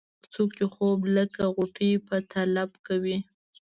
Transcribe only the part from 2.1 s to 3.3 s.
طلب کوي.